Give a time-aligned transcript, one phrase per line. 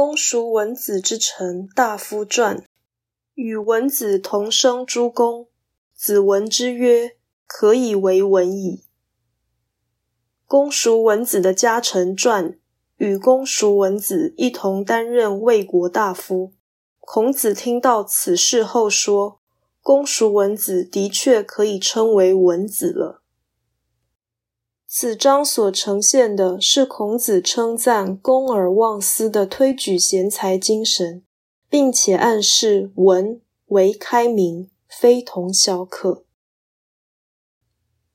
[0.00, 2.62] 公叔文子之臣大夫传，
[3.34, 5.48] 与文子同生诸公，
[5.92, 7.16] 子闻之曰
[7.48, 8.84] ：“可以为文矣。”
[10.46, 12.56] 公叔文子的家臣传，
[12.98, 16.52] 与公叔文子一同担任魏国大夫。
[17.00, 19.40] 孔子听到此事后说
[19.82, 23.22] ：“公叔文子的确可以称为文子了。”
[24.90, 31.22] 此章所呈现的是孔子称赞公而忘私的推举贤才精神，
[31.68, 36.24] 并且暗示文为开明，非同小可。